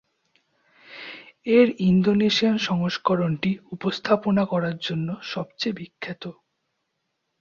[1.49, 6.23] এর ইন্দোনেশিয়ান সংস্করণটি উপস্থাপনা করার জন্য সবচেয়ে বিখ্যাত।